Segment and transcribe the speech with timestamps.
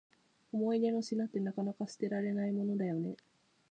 [0.51, 3.13] 思い出の品って、なかなか捨てられないものだよね。